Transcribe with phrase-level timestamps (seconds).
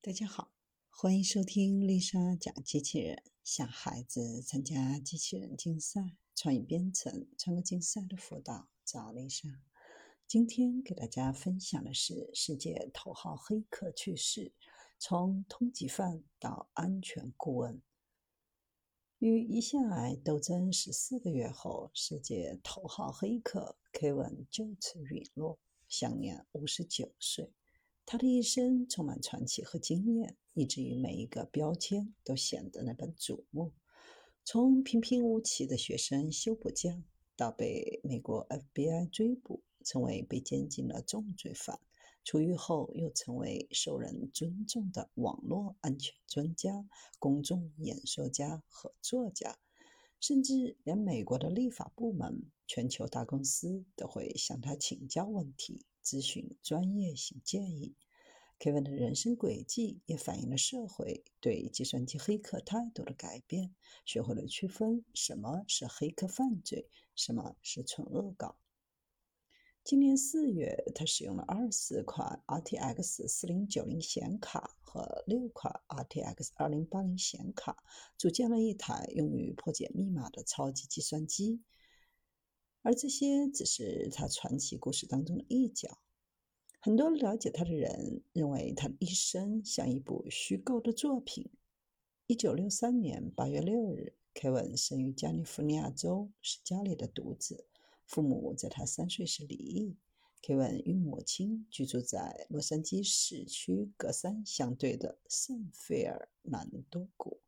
[0.00, 0.52] 大家好，
[0.90, 3.20] 欢迎收听丽莎讲机器人。
[3.42, 9.48] 想孩子参加机器人竞赛、创意编程、创客竞赛的辅导，找丽莎。
[10.28, 14.52] 今天给大家分享的是世界头号黑客去世，
[15.00, 17.82] 从通缉犯到安全顾问。
[19.18, 25.58] 与胰腺癌斗争十四个月后，世界头号黑客 Kevin 就此陨落，
[25.88, 27.52] 享年五十九岁。
[28.10, 33.74] 他的一生充满传奇和经验，以至于每一个标签都显得那般瞩目。
[34.46, 37.04] 从平平无奇的学生修补匠，
[37.36, 41.78] 到被美国 FBI 追捕，成为被监禁的重罪犯，
[42.24, 46.88] 出狱后又成为受人尊重的网络安全专家、
[47.18, 49.58] 公众演说家和作家，
[50.18, 55.84] 甚至连美国的立法部门、全球大公司都会向他请教问题。
[56.08, 57.94] 咨询专业性建议。
[58.58, 63.74] Kevin 的人生轨迹也反映了社会对计算机黑客态度的改变，
[64.06, 68.56] 学会了区分什么是黑客犯罪，什么是纯恶搞。
[69.84, 77.76] 今年四月，他使用了二十款 RTX 四零九零显卡和六款 RTX 二零八零显卡，
[78.16, 81.60] 组建了一台用于破解密码的超级计算机。
[82.88, 85.98] 而这些只是他传奇故事当中的一角。
[86.80, 91.50] 很多了解他的人认为，他的一生像一部虚构的作品。
[92.28, 97.66] 一九六三年八月六日，Kevin 生于加利福尼亚州，是家里的独子。
[98.06, 99.94] 父母在他三岁时离异。
[100.40, 107.42] Kevin 与母亲居住在洛杉矶市区隔山相对的圣菲尔南多谷。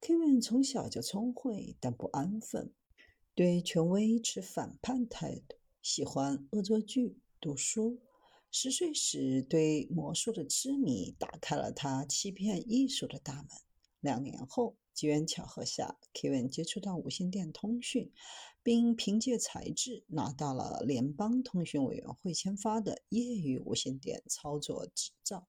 [0.00, 2.72] Kevin 从小就聪慧，但不安分。
[3.36, 8.00] 对权威持反叛态度，喜欢恶作剧、读书。
[8.50, 13.48] 十岁时，对魔术的痴迷打开了他欺骗艺术的大门。
[14.00, 18.10] 两年后，机缘巧合下，Kevin 接触到无线电通讯，
[18.62, 25.46] 并凭借才智拿到了联邦通讯委员会签发的业余无线电操作执照。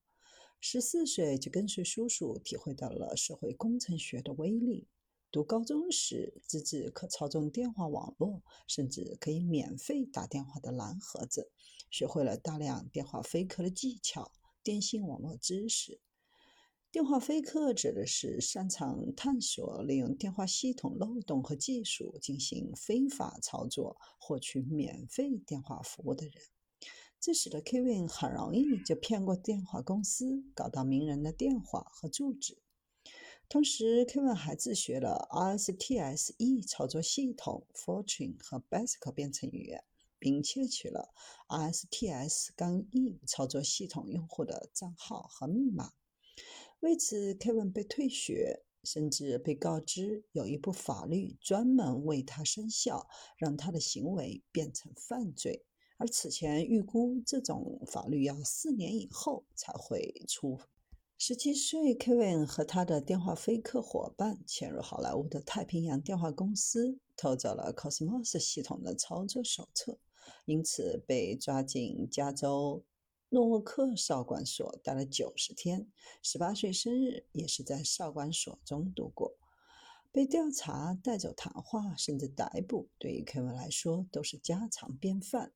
[0.59, 4.89] 十四岁就跟随叔叔，体会到了社会工程学的威力。
[5.29, 11.51] 读高中时，自制可操纵电话网络，甚至可以免费打电话的蓝盒子，
[11.91, 14.31] 学会了大量电话飞客的技巧、
[14.63, 15.99] 电信网络知识。
[16.89, 26.33] 电话飞客指的是擅长探索、利用电话系统漏洞和技术进行非法操作、获取免费电话服务的人。
[27.19, 32.57] 这使得 Kevin 很容易就骗过电话公司，搞到名人的电话和住址。
[33.49, 39.85] 同时，Kevin 还自学了 RSTSE 操作系统、Fortran 和 Basic 编程语言，
[40.19, 41.13] 并窃取了
[41.47, 45.93] RSTS 杠 E 操作系统用户的账号和密码。
[46.81, 55.63] 为此，Kevin 被退学，甚至被告知有一部法律专门为他生效，让他的行为变成犯罪。
[55.95, 60.59] 而此前预估，这种法律要四年以后才会出。
[61.19, 69.97] 十七岁，Kevin 和他的电话飞客伙伴潜入好莱坞的太平洋电话公司，偷走了 Cosmos 系统的操作手册，
[70.45, 72.83] 因此被抓进加州
[73.29, 75.91] 诺沃克少管所待了九十天。
[76.22, 79.35] 十八岁生日也是在少管所中度过。
[80.11, 85.51] 被调查、带走谈话，甚至逮捕，对于 Kevin 来说都是家常便饭。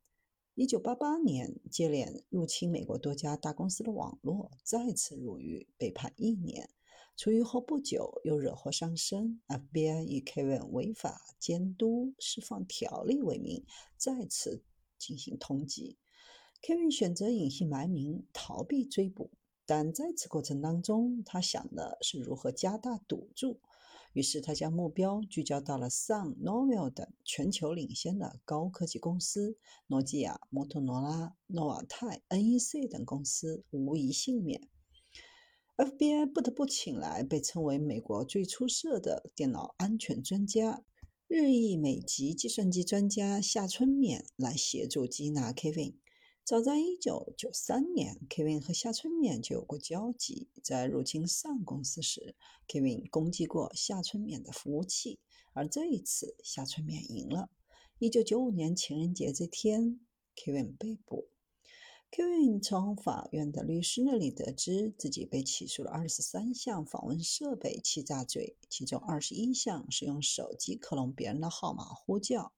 [0.53, 6.69] 一九八八年，接连入侵美国多家大公司的网络，再次入狱，被判一年。
[7.15, 13.63] 出狱后不久，又惹祸上身，FBI 以 Kevin 违法监督释放条例为名，
[13.95, 14.61] 再次
[14.97, 15.95] 进行通缉。
[16.61, 19.31] Kevin 选择隐姓埋名，逃避追捕，
[19.65, 23.61] 但在此过程当中，他想的是如何加大赌注。
[24.13, 29.57] 于是，他将目标聚焦到了 Sun、Novell 等全球领先的高科技公司，
[29.87, 34.67] 诺基亚、摩托罗拉、诺瓦泰、NEC 等公司无一幸免。
[35.77, 40.83] FBI 不得不请来被称为美国最出色的电脑安全专家、
[41.27, 46.00] 日裔美籍计算机专家夏春勉来协助缉拿 Kevin。
[46.51, 50.49] 早在1993年，Kevin 和夏春勉就有过交集。
[50.61, 52.35] 在入侵上公司时
[52.67, 55.21] ，Kevin 攻击过夏春勉的服务器，
[55.53, 57.49] 而这一次夏春勉赢了。
[58.01, 60.01] 1995年情人节这天
[60.35, 61.29] ，Kevin 被捕。
[62.11, 72.51] Kevin 从法院的律师那里得知，自己被起诉了23项访问设备欺诈罪，其中21项是用手机克隆别人的号码呼叫。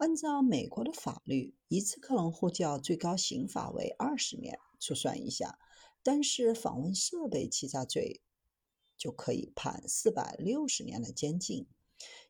[0.00, 4.58] 按照美国的法律，一次克隆呼叫最高刑罚为二十年。
[4.78, 5.58] 粗算一下，
[6.02, 8.22] 单是访问设备欺诈罪
[8.96, 11.66] 就可以判四百六十年的监禁。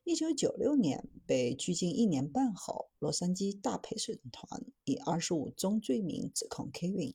[0.03, 7.13] 一九九六年被拘禁一年半后，洛杉矶大陪审团以二十五宗罪名指控 Kevin。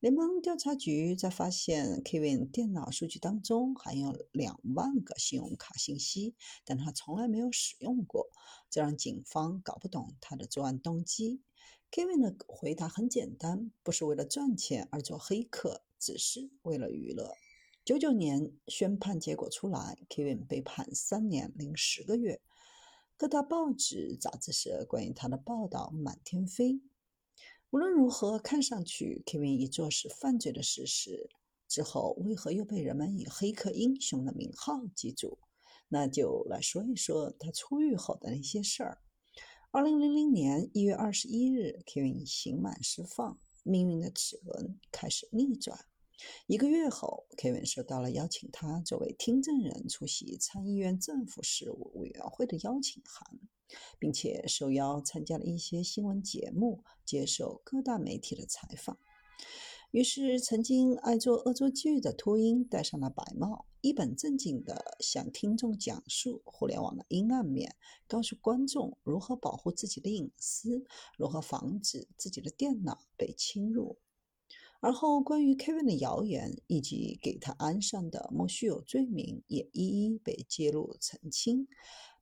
[0.00, 8.30] 联邦调查局在发现 Kevin 电脑数据当中含有两万个信用卡信息，但他从来没有使用过，
[8.70, 11.42] 这让警方搞不懂他的作案动机。
[11.90, 17.34] Kevin 的回答很简单：不是为了赚钱而做黑客，只是为了娱乐。
[17.84, 22.40] 九九年宣判结果出来，Kevin 被判三年零十个月。
[23.18, 26.80] 各大报纸、杂志社关于他的报道满天飞。
[27.72, 31.30] 无论如何，看上去 Kevin 已坐实犯罪的事实。
[31.68, 35.38] 之后，为何又被人们以“黑客英雄”的名号记住？
[35.86, 38.98] 那就来说一说他出狱后的那些事儿。
[39.70, 45.78] 二零零零年一月二十一日，Kevin 刑满释放，命运的齿轮开始逆转。
[46.48, 53.38] 一个月后，Kevin 收到了邀请他作为听证人出席参议院政府事务委员会的邀请函。
[53.98, 58.98] 并且受邀参加了一些新闻节目，接受各大媒体的采访。
[59.92, 67.74] 于是，曾经爱做恶作剧的秃鹰戴上了白帽，一本正经地向听众讲述互联网的阴暗面，
[68.06, 70.84] 告诉观众如何保护自己的隐私，
[71.18, 73.98] 如何防止自己的电脑被侵入。
[74.78, 81.66] 而后，关于 Kevin 的谣言以及给他安上的莫须有罪名，也一一被揭露澄清。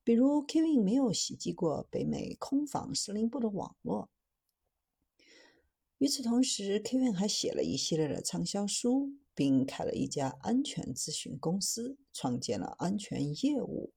[0.09, 4.09] 比如，Kevin 没有袭击过北美空防司令部的网络。
[5.99, 13.93] 与此同时，Kevin 还写了一系列的畅销书，并开了一家安全咨询公司，创建了安全业务。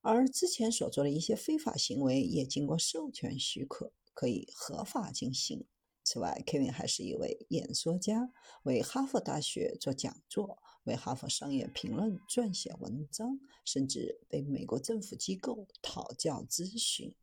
[0.00, 5.66] 而之前所做的一些非法行为也经过授权许可，可以合法进行。
[6.04, 10.61] 此外，Kevin 还是一位演说家，为哈佛大学做讲座。
[10.84, 17.14] 为《哈佛商业评论》撰写文章，甚至被美国政府机构讨教咨询。